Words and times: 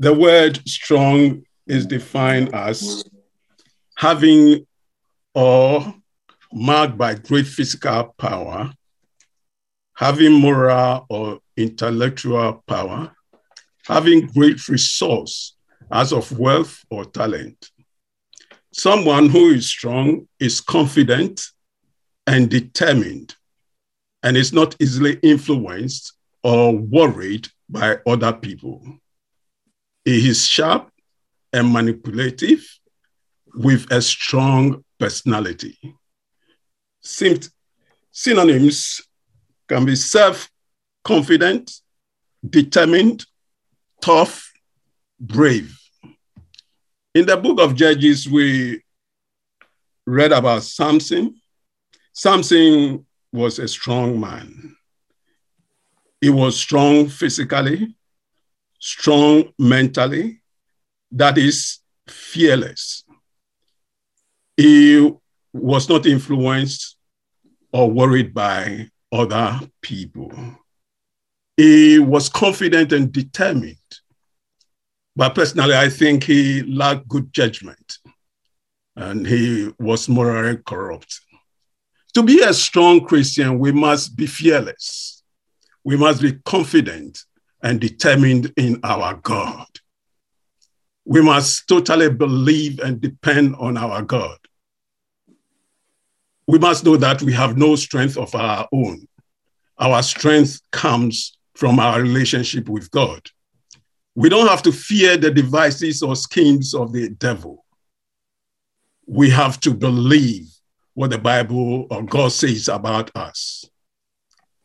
The 0.00 0.14
word 0.14 0.66
strong 0.66 1.42
is 1.66 1.84
defined 1.84 2.54
as 2.54 3.04
having 3.98 4.66
or 5.34 5.94
marked 6.50 6.96
by 6.96 7.16
great 7.16 7.46
physical 7.46 8.14
power, 8.16 8.72
having 9.94 10.32
moral 10.32 11.04
or 11.10 11.40
intellectual 11.54 12.64
power, 12.66 13.14
having 13.86 14.26
great 14.28 14.66
resource 14.68 15.54
as 15.92 16.14
of 16.14 16.32
wealth 16.38 16.82
or 16.88 17.04
talent. 17.04 17.70
Someone 18.72 19.28
who 19.28 19.50
is 19.50 19.66
strong 19.66 20.26
is 20.38 20.62
confident 20.62 21.42
and 22.26 22.48
determined 22.48 23.34
and 24.22 24.34
is 24.34 24.50
not 24.50 24.76
easily 24.80 25.18
influenced 25.22 26.14
or 26.42 26.74
worried 26.74 27.48
by 27.68 27.98
other 28.06 28.32
people. 28.32 28.82
He 30.10 30.28
is 30.28 30.44
sharp 30.44 30.90
and 31.52 31.72
manipulative 31.72 32.66
with 33.54 33.86
a 33.92 34.02
strong 34.02 34.84
personality. 34.98 35.78
Synonyms 38.10 39.02
can 39.68 39.84
be 39.84 39.94
self 39.94 40.50
confident, 41.04 41.70
determined, 42.42 43.24
tough, 44.00 44.52
brave. 45.20 45.78
In 47.14 47.26
the 47.26 47.36
book 47.36 47.60
of 47.60 47.76
Judges, 47.76 48.28
we 48.28 48.82
read 50.08 50.32
about 50.32 50.64
Samson. 50.64 51.40
Samson 52.12 53.06
was 53.32 53.60
a 53.60 53.68
strong 53.68 54.18
man. 54.18 54.74
He 56.20 56.30
was 56.30 56.56
strong 56.56 57.08
physically, 57.08 57.94
strong 58.80 59.52
mentally, 59.58 60.42
that 61.12 61.38
is, 61.38 61.78
fearless. 62.08 63.04
He 64.56 65.12
was 65.52 65.88
not 65.88 66.06
influenced 66.06 66.96
or 67.72 67.90
worried 67.90 68.34
by 68.34 68.88
other 69.12 69.60
people. 69.80 70.32
He 71.56 71.98
was 71.98 72.28
confident 72.28 72.92
and 72.92 73.12
determined. 73.12 73.76
But 75.14 75.34
personally, 75.34 75.74
I 75.74 75.88
think 75.88 76.24
he 76.24 76.62
lacked 76.62 77.08
good 77.08 77.32
judgment 77.32 77.98
and 78.96 79.26
he 79.26 79.72
was 79.78 80.08
morally 80.08 80.58
corrupt. 80.66 81.20
To 82.14 82.22
be 82.22 82.42
a 82.42 82.52
strong 82.54 83.04
Christian, 83.04 83.58
we 83.58 83.72
must 83.72 84.16
be 84.16 84.26
fearless. 84.26 85.22
We 85.84 85.96
must 85.96 86.22
be 86.22 86.32
confident 86.44 87.24
and 87.62 87.80
determined 87.80 88.52
in 88.56 88.80
our 88.82 89.14
God. 89.14 89.66
We 91.04 91.20
must 91.22 91.68
totally 91.68 92.10
believe 92.10 92.78
and 92.80 93.00
depend 93.00 93.56
on 93.56 93.76
our 93.76 94.02
God. 94.02 94.38
We 96.46 96.58
must 96.58 96.84
know 96.84 96.96
that 96.96 97.22
we 97.22 97.32
have 97.32 97.56
no 97.56 97.76
strength 97.76 98.16
of 98.16 98.34
our 98.34 98.68
own. 98.72 99.06
Our 99.78 100.02
strength 100.02 100.60
comes 100.72 101.36
from 101.54 101.78
our 101.78 102.00
relationship 102.00 102.68
with 102.68 102.90
God. 102.90 103.22
We 104.14 104.28
don't 104.28 104.48
have 104.48 104.62
to 104.64 104.72
fear 104.72 105.16
the 105.16 105.30
devices 105.30 106.02
or 106.02 106.16
schemes 106.16 106.74
of 106.74 106.92
the 106.92 107.10
devil. 107.10 107.64
We 109.06 109.30
have 109.30 109.60
to 109.60 109.72
believe 109.72 110.48
what 110.94 111.10
the 111.10 111.18
Bible 111.18 111.86
or 111.90 112.02
God 112.02 112.32
says 112.32 112.68
about 112.68 113.10
us. 113.14 113.64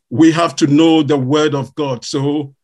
We 0.10 0.32
have 0.32 0.56
to 0.58 0.68
know 0.68 1.04
the 1.04 1.18
word 1.18 1.56
of 1.56 1.74
God 1.76 2.04
so 2.04 2.56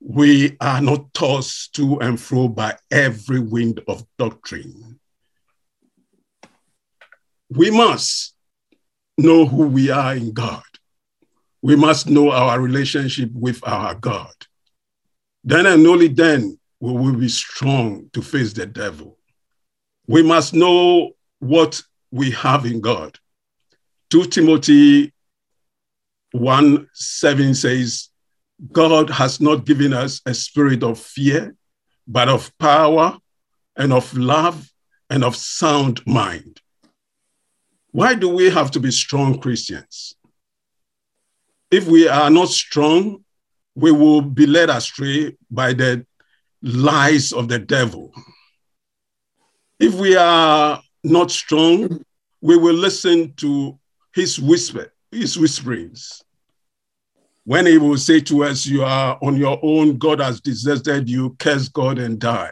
we 0.00 0.56
are 0.60 0.80
not 0.80 1.12
tossed 1.12 1.74
to 1.74 1.98
and 2.00 2.20
fro 2.20 2.48
by 2.48 2.76
every 2.90 3.40
wind 3.40 3.80
of 3.88 4.04
doctrine. 4.18 5.00
We 7.50 7.70
must 7.70 8.34
know 9.16 9.46
who 9.46 9.66
we 9.66 9.90
are 9.90 10.14
in 10.14 10.32
God. 10.32 10.62
We 11.62 11.74
must 11.74 12.08
know 12.08 12.30
our 12.30 12.60
relationship 12.60 13.30
with 13.32 13.66
our 13.66 13.94
God. 13.94 14.34
Then 15.42 15.66
and 15.66 15.86
only 15.86 16.08
then 16.08 16.58
will 16.78 16.98
we 16.98 17.16
be 17.16 17.28
strong 17.28 18.10
to 18.12 18.22
face 18.22 18.52
the 18.52 18.66
devil. 18.66 19.18
We 20.06 20.22
must 20.22 20.54
know 20.54 21.12
what 21.40 21.82
we 22.10 22.30
have 22.32 22.64
in 22.64 22.80
God. 22.80 23.18
2 24.10 24.26
Timothy 24.26 25.12
1 26.32 26.88
7 26.92 27.54
says, 27.54 28.10
God 28.72 29.10
has 29.10 29.40
not 29.40 29.64
given 29.64 29.92
us 29.92 30.20
a 30.26 30.34
spirit 30.34 30.82
of 30.82 30.98
fear, 30.98 31.54
but 32.06 32.28
of 32.28 32.56
power 32.58 33.18
and 33.76 33.92
of 33.92 34.12
love 34.16 34.68
and 35.10 35.24
of 35.24 35.36
sound 35.36 36.04
mind. 36.06 36.60
Why 37.92 38.14
do 38.14 38.28
we 38.28 38.50
have 38.50 38.70
to 38.72 38.80
be 38.80 38.90
strong 38.90 39.40
Christians? 39.40 40.14
If 41.70 41.86
we 41.86 42.08
are 42.08 42.30
not 42.30 42.48
strong, 42.48 43.24
we 43.74 43.92
will 43.92 44.20
be 44.22 44.46
led 44.46 44.70
astray 44.70 45.36
by 45.50 45.72
the 45.72 46.04
lies 46.62 47.32
of 47.32 47.48
the 47.48 47.58
devil. 47.58 48.12
If 49.78 49.94
we 49.94 50.16
are 50.16 50.82
not 51.04 51.30
strong, 51.30 52.02
we 52.40 52.56
will 52.56 52.74
listen 52.74 53.34
to 53.34 53.78
his 54.14 54.38
whisper, 54.38 54.92
his 55.12 55.38
whisperings. 55.38 56.22
When 57.48 57.64
he 57.64 57.78
will 57.78 57.96
say 57.96 58.20
to 58.20 58.44
us, 58.44 58.66
You 58.66 58.84
are 58.84 59.18
on 59.22 59.38
your 59.38 59.58
own, 59.62 59.96
God 59.96 60.20
has 60.20 60.38
deserted 60.38 61.08
you, 61.08 61.34
curse 61.38 61.66
God 61.70 61.98
and 61.98 62.18
die. 62.18 62.50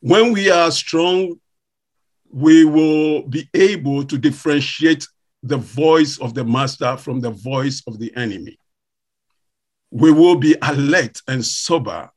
When 0.00 0.32
we 0.32 0.50
are 0.50 0.70
strong, 0.70 1.38
we 2.30 2.64
will 2.64 3.28
be 3.28 3.46
able 3.52 4.06
to 4.06 4.16
differentiate 4.16 5.06
the 5.42 5.58
voice 5.58 6.18
of 6.20 6.32
the 6.32 6.42
master 6.42 6.96
from 6.96 7.20
the 7.20 7.32
voice 7.32 7.82
of 7.86 7.98
the 7.98 8.10
enemy. 8.16 8.56
We 9.90 10.10
will 10.10 10.36
be 10.36 10.56
alert 10.62 11.20
and 11.28 11.44
sober 11.44 12.08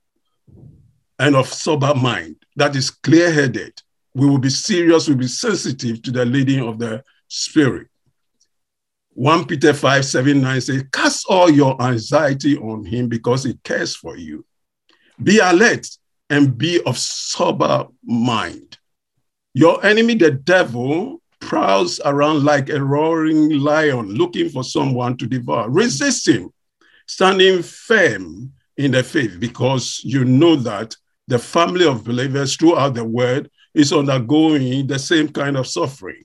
and 1.20 1.36
of 1.36 1.50
sober 1.50 1.94
mind, 1.94 2.38
that 2.56 2.74
is 2.78 2.90
clear 2.90 3.34
headed. 3.34 3.82
We 4.14 4.30
will 4.30 4.40
be 4.40 4.50
serious, 4.50 5.09
we'll 5.09 5.18
be 5.18 5.28
sensitive 5.28 6.02
to 6.03 6.12
the 6.12 6.24
leading 6.24 6.66
of 6.66 6.80
the 6.80 7.03
Spirit. 7.28 7.90
1 9.16 9.46
Peter 9.46 9.74
5 9.74 10.06
7 10.06 10.42
9 10.42 10.62
says, 10.62 10.84
Cast 10.92 11.26
all 11.30 11.50
your 11.50 11.81
anxiety 11.81 12.58
on 12.58 12.84
him 12.84 13.08
because 13.08 13.46
he 13.46 13.53
cares 13.64 13.96
for 13.96 14.18
you. 14.18 14.46
Be 15.24 15.40
alert 15.40 15.88
and 16.30 16.58
be 16.58 16.81
of 16.84 16.98
sober 16.98 17.88
mind. 18.03 18.78
Your 19.53 19.84
enemy, 19.86 20.16
the 20.16 20.31
devil, 20.31 21.22
prowls 21.40 22.02
around 22.03 22.44
like 22.44 22.70
a 22.70 22.84
roaring 22.84 23.58
lion 23.58 24.09
looking 24.09 24.50
for 24.50 24.66
someone 24.66 25.16
to 25.18 25.28
devour. 25.28 25.70
Resist 25.70 26.28
him, 26.28 26.50
standing 27.08 27.64
firm 27.64 28.52
in 28.76 28.92
the 28.92 29.02
faith, 29.02 29.40
because 29.40 30.02
you 30.03 30.26
know 30.26 30.58
that 30.58 30.94
the 31.30 31.40
family 31.40 31.86
of 31.86 32.03
believers 32.03 32.58
throughout 32.58 32.96
the 32.96 33.06
world 33.06 33.47
is 33.74 33.94
undergoing 33.94 34.88
the 34.88 35.00
same 35.00 35.30
kind 35.30 35.56
of 35.56 35.68
suffering. 35.68 36.24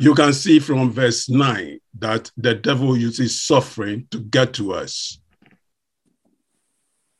You 0.00 0.14
can 0.14 0.32
see 0.32 0.58
from 0.58 0.90
verse 0.90 1.28
9 1.28 1.78
that 1.98 2.30
the 2.36 2.54
devil 2.54 2.96
uses 2.96 3.40
suffering 3.40 4.06
to 4.10 4.18
get 4.18 4.52
to 4.54 4.74
us. 4.74 5.20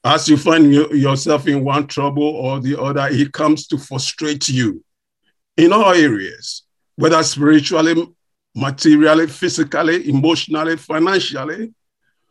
As 0.02 0.28
you 0.28 0.36
find 0.36 0.72
yourself 0.72 1.46
in 1.46 1.64
one 1.64 1.86
trouble 1.86 2.24
or 2.24 2.60
the 2.60 2.80
other, 2.80 3.08
he 3.08 3.28
comes 3.28 3.66
to 3.68 3.78
frustrate 3.78 4.48
you 4.48 4.84
in 5.56 5.72
all 5.72 5.94
areas, 5.94 6.64
whether 6.96 7.22
spiritually, 7.22 8.06
materially, 8.54 9.28
physically, 9.28 10.08
emotionally, 10.08 10.76
financially. 10.76 11.72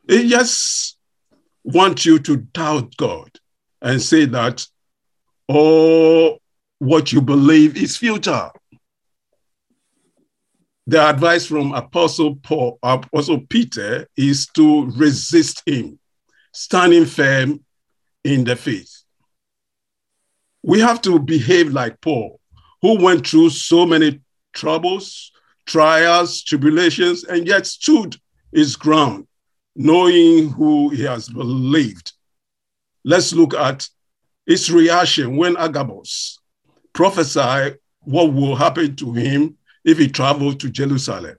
He 0.07 0.29
just 0.29 0.97
wants 1.63 2.05
you 2.05 2.19
to 2.19 2.37
doubt 2.37 2.95
God 2.97 3.31
and 3.81 4.01
say 4.01 4.25
that 4.25 4.65
all 5.47 6.39
what 6.79 7.11
you 7.11 7.21
believe 7.21 7.75
is 7.77 7.97
futile. 7.97 8.51
The 10.85 11.01
advice 11.09 11.45
from 11.45 11.73
Apostle 11.73 12.35
Paul, 12.35 12.77
Apostle 12.83 13.41
Peter, 13.47 14.07
is 14.17 14.47
to 14.47 14.91
resist 14.91 15.63
him, 15.65 15.97
standing 16.51 17.05
firm 17.05 17.63
in 18.23 18.43
the 18.43 18.55
faith. 18.57 19.03
We 20.61 20.81
have 20.81 21.01
to 21.03 21.19
behave 21.19 21.71
like 21.71 22.01
Paul, 22.01 22.39
who 22.81 23.01
went 23.01 23.25
through 23.25 23.51
so 23.51 23.85
many 23.85 24.19
troubles, 24.51 25.31
trials, 25.65 26.43
tribulations, 26.43 27.23
and 27.23 27.47
yet 27.47 27.65
stood 27.65 28.17
his 28.51 28.75
ground, 28.75 29.27
knowing 29.75 30.49
who 30.49 30.89
he 30.89 31.03
has 31.03 31.29
believed. 31.29 32.11
Let's 33.05 33.33
look 33.33 33.53
at 33.53 33.87
his 34.45 34.69
reaction 34.69 35.37
when 35.37 35.55
Agabus 35.55 36.39
prophesied 36.91 37.77
what 38.01 38.33
will 38.33 38.55
happen 38.55 38.97
to 38.97 39.13
him 39.13 39.57
if 39.83 39.97
he 39.97 40.07
traveled 40.07 40.59
to 40.61 40.69
Jerusalem. 40.69 41.35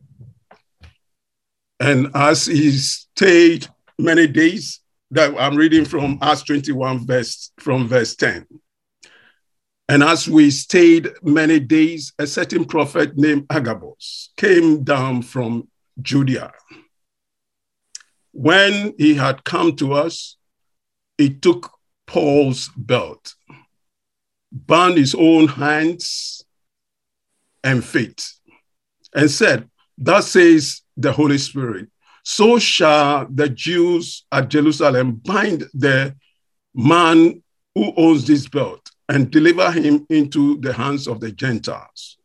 And 1.81 2.09
as 2.15 2.47
he 2.47 2.71
stayed 2.73 3.67
many 3.99 4.27
days 4.27 4.81
that 5.11 5.35
I'm 5.39 5.57
reading 5.57 5.85
from 5.85 6.19
Acts 6.23 6.43
21, 6.43 7.07
verse 7.07 7.53
from 7.59 7.89
verse 7.89 8.15
10. 8.17 8.47
And 9.89 10.03
as 10.03 10.27
we 10.27 10.51
stayed 10.51 11.11
many 11.23 11.61
days, 11.61 12.13
a 12.19 12.27
certain 12.27 12.65
prophet 12.65 13.17
named 13.17 13.47
Agabus 13.51 14.31
came 14.37 14.83
down 14.83 15.23
from 15.23 15.69
Judea. 16.01 16.53
When 18.33 18.95
he 18.99 19.15
had 19.15 19.45
come 19.45 19.77
to 19.77 19.93
us, 19.93 20.37
he 21.19 21.31
took 21.31 21.71
Paul's 22.07 22.71
belt, 22.77 23.35
bound 24.51 24.97
his 24.97 25.15
own 25.15 25.49
hands 25.49 26.45
and 27.63 27.85
feet, 27.85 28.34
and 29.15 29.31
said, 29.31 29.69
Thus 29.97 30.33
says 30.33 30.83
the 30.97 31.13
Holy 31.13 31.39
Spirit, 31.39 31.89
so 32.25 32.59
shall 32.59 33.27
the 33.31 33.49
Jews 33.49 34.25
at 34.33 34.49
Jerusalem 34.49 35.17
bind 35.25 35.65
the 35.75 36.17
man 36.75 37.43
who 37.75 37.93
owns 37.97 38.27
this 38.27 38.49
belt 38.49 38.91
and 39.09 39.31
deliver 39.31 39.71
him 39.71 40.07
into 40.09 40.59
the 40.61 40.73
hands 40.73 41.07
of 41.07 41.21
the 41.21 41.31
Gentiles. 41.31 42.17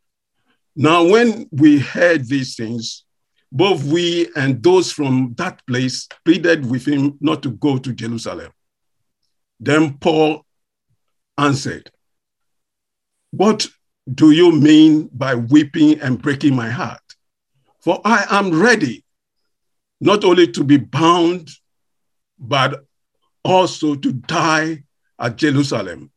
Now, 0.75 1.03
when 1.03 1.47
we 1.51 1.80
heard 1.80 2.27
these 2.27 2.56
things, 2.56 3.03
both 3.51 3.83
we 3.83 4.30
and 4.35 4.62
those 4.63 4.92
from 4.92 5.33
that 5.38 5.65
place 5.68 6.07
pleaded 6.24 6.69
with 6.69 6.85
him 6.85 7.18
not 7.19 7.44
to 7.44 7.51
go 7.51 7.77
to 7.77 7.94
Jerusalem. 7.94 8.51
Then 9.59 9.97
Paul 9.97 10.45
answered, 11.38 11.92
What 13.31 13.68
do 14.13 14.31
you 14.31 14.51
mean 14.51 15.09
by 15.13 15.35
weeping 15.35 15.99
and 16.01 16.21
breaking 16.21 16.55
my 16.55 16.69
heart? 16.69 17.01
For 17.81 18.01
I 18.03 18.25
am 18.29 18.59
ready 18.59 19.03
not 20.01 20.23
only 20.23 20.47
to 20.47 20.63
be 20.63 20.77
bound, 20.77 21.49
but 22.37 22.85
also 23.43 23.95
to 23.95 24.13
die 24.13 24.83
at 25.19 25.35
Jerusalem 25.35 26.11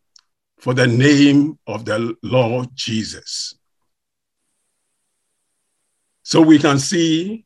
for 0.59 0.75
the 0.75 0.87
name 0.87 1.59
of 1.67 1.85
the 1.85 2.15
Lord 2.23 2.69
Jesus. 2.75 3.55
So 6.23 6.41
we 6.41 6.59
can 6.59 6.79
see 6.79 7.45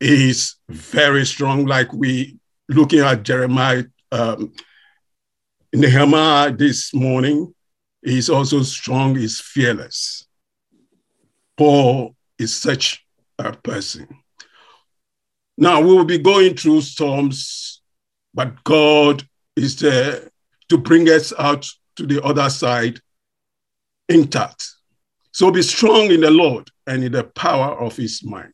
is 0.00 0.56
very 0.68 1.24
strong, 1.26 1.66
like 1.66 1.92
we 1.92 2.38
looking 2.68 3.00
at 3.00 3.22
Jeremiah, 3.22 3.84
um, 4.12 4.52
Nehemiah 5.72 6.52
this 6.52 6.94
morning. 6.94 7.54
He's 8.04 8.28
also 8.28 8.62
strong, 8.62 9.16
he's 9.16 9.40
fearless. 9.40 10.26
Paul 11.56 12.14
is 12.38 12.54
such 12.54 13.04
a 13.38 13.52
person. 13.52 14.06
Now 15.56 15.80
we 15.80 15.94
will 15.94 16.04
be 16.04 16.18
going 16.18 16.54
through 16.54 16.82
storms, 16.82 17.80
but 18.34 18.62
God 18.62 19.26
is 19.56 19.76
there 19.76 20.28
to 20.68 20.76
bring 20.76 21.08
us 21.08 21.32
out 21.38 21.66
to 21.96 22.06
the 22.06 22.22
other 22.22 22.50
side 22.50 23.00
intact. 24.10 24.62
So 25.32 25.50
be 25.50 25.62
strong 25.62 26.10
in 26.10 26.20
the 26.20 26.30
Lord 26.30 26.70
and 26.86 27.02
in 27.02 27.12
the 27.12 27.24
power 27.24 27.78
of 27.80 27.96
his 27.96 28.22
mind. 28.22 28.52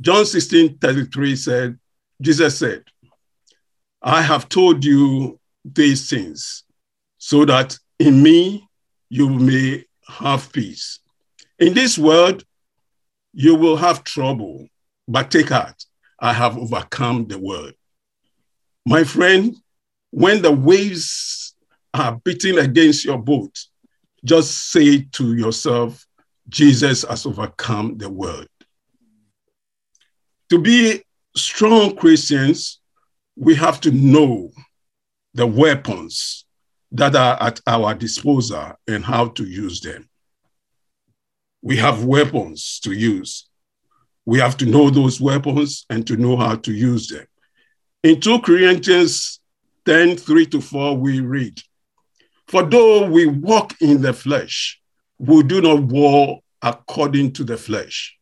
John 0.00 0.26
16 0.26 0.78
33 0.78 1.36
said, 1.36 1.78
Jesus 2.20 2.58
said, 2.58 2.82
I 4.02 4.22
have 4.22 4.48
told 4.48 4.84
you 4.84 5.38
these 5.64 6.10
things 6.10 6.64
so 7.18 7.44
that 7.44 7.78
in 8.02 8.20
me 8.20 8.66
you 9.10 9.28
may 9.28 9.84
have 10.08 10.52
peace. 10.52 10.98
In 11.60 11.72
this 11.72 11.96
world, 11.96 12.44
you 13.32 13.54
will 13.54 13.76
have 13.76 14.02
trouble, 14.02 14.66
but 15.06 15.30
take 15.30 15.50
heart. 15.50 15.84
I 16.18 16.32
have 16.32 16.58
overcome 16.58 17.28
the 17.28 17.38
world. 17.38 17.74
My 18.84 19.04
friend, 19.04 19.56
when 20.10 20.42
the 20.42 20.50
waves 20.50 21.54
are 21.94 22.20
beating 22.24 22.58
against 22.58 23.04
your 23.04 23.18
boat, 23.18 23.56
just 24.24 24.72
say 24.72 25.02
to 25.12 25.36
yourself, 25.36 26.04
Jesus 26.48 27.04
has 27.04 27.24
overcome 27.24 27.98
the 27.98 28.10
world. 28.10 28.48
To 30.50 30.58
be 30.58 31.04
strong 31.36 31.94
Christians, 31.94 32.80
we 33.36 33.54
have 33.54 33.80
to 33.82 33.92
know 33.92 34.50
the 35.34 35.46
weapons 35.46 36.46
that 36.92 37.16
are 37.16 37.42
at 37.42 37.60
our 37.66 37.94
disposal 37.94 38.72
and 38.86 39.04
how 39.04 39.28
to 39.28 39.44
use 39.44 39.80
them. 39.80 40.08
We 41.62 41.76
have 41.78 42.04
weapons 42.04 42.80
to 42.84 42.92
use. 42.92 43.48
We 44.26 44.38
have 44.38 44.56
to 44.58 44.66
know 44.66 44.90
those 44.90 45.20
weapons 45.20 45.86
and 45.88 46.06
to 46.06 46.16
know 46.16 46.36
how 46.36 46.56
to 46.56 46.72
use 46.72 47.08
them. 47.08 47.26
In 48.02 48.20
2 48.20 48.40
Corinthians 48.40 49.40
10 49.86 50.16
3 50.16 50.46
to 50.46 50.60
4, 50.60 50.96
we 50.96 51.20
read, 51.20 51.60
For 52.46 52.62
though 52.62 53.08
we 53.08 53.26
walk 53.26 53.74
in 53.80 54.02
the 54.02 54.12
flesh, 54.12 54.80
we 55.18 55.42
do 55.44 55.60
not 55.60 55.82
war 55.84 56.40
according 56.60 57.32
to 57.32 57.44
the 57.44 57.56
flesh. 57.56 58.16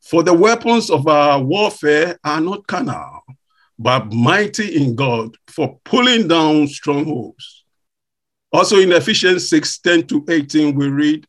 For 0.00 0.22
the 0.22 0.32
weapons 0.32 0.88
of 0.88 1.06
our 1.08 1.42
warfare 1.42 2.18
are 2.24 2.40
not 2.40 2.66
carnal, 2.66 3.22
but 3.78 4.12
mighty 4.12 4.76
in 4.76 4.94
God 4.94 5.36
for 5.48 5.78
pulling 5.84 6.28
down 6.28 6.68
strongholds. 6.68 7.64
Also 8.52 8.78
in 8.78 8.92
Ephesians 8.92 9.48
6 9.50 9.78
10 9.78 10.06
to 10.06 10.24
18, 10.28 10.74
we 10.74 10.88
read, 10.88 11.26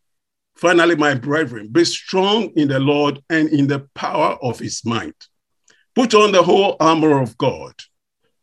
Finally, 0.56 0.95
my 0.95 1.13
brethren, 1.13 1.68
be 1.71 1.86
strong 1.86 2.51
in 2.56 2.68
the 2.68 2.80
Lord 2.80 3.21
and 3.30 3.50
in 3.50 3.68
the 3.68 3.88
power 3.94 4.38
of 4.42 4.60
his 4.60 4.83
might. 4.86 5.16
Put 5.95 6.13
on 6.13 6.31
the 6.31 6.44
whole 6.44 6.75
armor 6.80 7.21
of 7.21 7.38
God, 7.38 7.74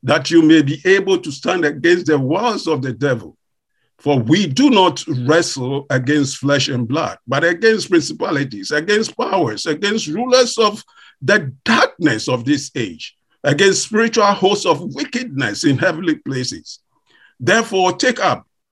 that 0.03 0.31
you 0.31 0.43
may 0.43 0.63
be 0.63 0.81
able 0.85 1.19
to 1.19 1.31
stand 1.31 1.65
against 1.65 2.07
the 2.07 2.19
wiles 2.19 2.67
of 2.67 2.83
the 2.83 2.93
devil. 2.93 3.37
For 3.99 4.19
we 4.19 4.47
do 4.47 4.69
not 4.71 5.05
wrestle 5.27 5.87
against 5.89 6.37
flesh 6.37 6.69
and 6.69 6.87
blood, 6.87 7.19
but 7.27 7.45
against 7.45 7.91
principalities, 7.91 8.71
against 8.71 9.17
powers, 9.17 9.65
against 9.65 10.07
rulers 10.07 10.59
of 10.59 10.83
the 11.23 11.55
darkness 11.65 12.29
of 12.29 12.45
this 12.45 12.71
age, 12.75 13.17
against 13.43 13.85
spiritual 13.85 14.27
hosts 14.27 14.67
of 14.67 14.95
wickedness 14.95 15.65
in 15.65 15.79
heavenly 15.79 16.17
places. 16.17 16.81
Therefore, 17.41 17.93
take 17.93 18.21
up 18.21 18.47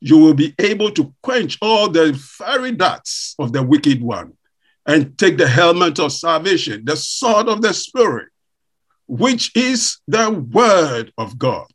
you 0.00 0.18
will 0.18 0.34
be 0.34 0.54
able 0.58 0.90
to 0.92 1.14
quench 1.22 1.58
all 1.62 1.88
the 1.88 2.14
fiery 2.14 2.72
darts 2.72 3.34
of 3.38 3.52
the 3.52 3.62
wicked 3.62 4.02
one 4.02 4.32
and 4.86 5.16
take 5.18 5.36
the 5.36 5.48
helmet 5.48 5.98
of 5.98 6.12
salvation, 6.12 6.84
the 6.84 6.96
sword 6.96 7.48
of 7.48 7.62
the 7.62 7.74
Spirit, 7.74 8.28
which 9.06 9.50
is 9.56 9.98
the 10.06 10.30
word 10.30 11.12
of 11.18 11.38
God. 11.38 11.68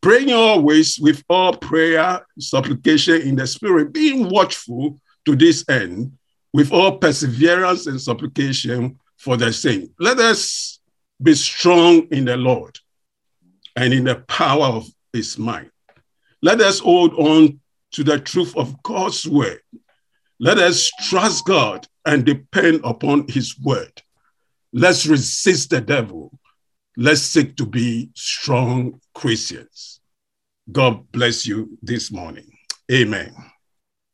Praying 0.00 0.32
always 0.32 0.98
with 0.98 1.22
all 1.28 1.56
prayer, 1.56 2.26
supplication 2.38 3.22
in 3.22 3.36
the 3.36 3.46
Spirit, 3.46 3.92
being 3.92 4.28
watchful 4.28 4.98
to 5.24 5.36
this 5.36 5.64
end, 5.68 6.12
with 6.52 6.72
all 6.72 6.98
perseverance 6.98 7.86
and 7.86 8.00
supplication 8.00 8.98
for 9.18 9.36
the 9.36 9.52
saints. 9.52 9.92
Let 9.98 10.18
us 10.18 10.80
be 11.22 11.34
strong 11.34 12.08
in 12.10 12.24
the 12.24 12.36
Lord 12.36 12.78
and 13.76 13.94
in 13.94 14.04
the 14.04 14.16
power 14.16 14.66
of 14.66 14.86
his 15.12 15.38
might. 15.38 15.71
Let 16.42 16.60
us 16.60 16.80
hold 16.80 17.14
on 17.14 17.60
to 17.92 18.04
the 18.04 18.18
truth 18.18 18.56
of 18.56 18.82
God's 18.82 19.26
word. 19.26 19.60
Let 20.40 20.58
us 20.58 20.90
trust 21.08 21.46
God 21.46 21.86
and 22.04 22.24
depend 22.24 22.80
upon 22.82 23.28
his 23.28 23.58
word. 23.60 24.02
Let's 24.72 25.06
resist 25.06 25.70
the 25.70 25.80
devil. 25.80 26.36
Let's 26.96 27.22
seek 27.22 27.56
to 27.56 27.66
be 27.66 28.10
strong 28.14 29.00
Christians. 29.14 30.00
God 30.70 31.10
bless 31.12 31.46
you 31.46 31.78
this 31.82 32.10
morning. 32.10 32.50
Amen. 32.90 33.34